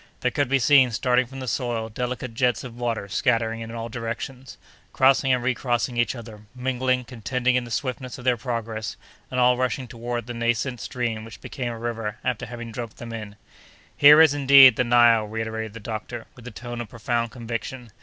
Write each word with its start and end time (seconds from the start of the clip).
There 0.21 0.31
could 0.31 0.49
be 0.49 0.57
seen, 0.57 0.89
starting 0.89 1.27
from 1.27 1.41
the 1.41 1.47
soil, 1.47 1.87
delicate 1.87 2.33
jets 2.33 2.63
of 2.63 2.75
water 2.75 3.07
scattering 3.07 3.61
in 3.61 3.69
all 3.69 3.87
directions, 3.87 4.57
crossing 4.93 5.31
and 5.31 5.43
recrossing 5.43 5.95
each 5.95 6.15
other, 6.15 6.47
mingling, 6.55 7.03
contending 7.03 7.55
in 7.55 7.65
the 7.65 7.69
swiftness 7.69 8.17
of 8.17 8.25
their 8.25 8.35
progress, 8.35 8.97
and 9.29 9.39
all 9.39 9.57
rushing 9.57 9.87
toward 9.87 10.25
that 10.25 10.33
nascent 10.33 10.81
stream 10.81 11.23
which 11.23 11.39
became 11.39 11.71
a 11.71 11.77
river 11.77 12.17
after 12.23 12.47
having 12.47 12.71
drunk 12.71 12.95
them 12.95 13.13
in. 13.13 13.35
"Here 13.95 14.19
is, 14.19 14.33
indeed, 14.33 14.75
the 14.75 14.83
Nile!" 14.83 15.27
reiterated 15.27 15.73
the 15.73 15.79
doctor, 15.79 16.25
with 16.35 16.45
the 16.45 16.49
tone 16.49 16.81
of 16.81 16.89
profound 16.89 17.29
conviction. 17.29 17.91